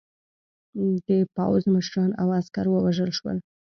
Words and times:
د 1.05 1.09
پوځ 1.35 1.61
مشران 1.75 2.11
او 2.21 2.27
عسکر 2.39 2.65
ووژل 2.69 3.11
شول. 3.17 3.37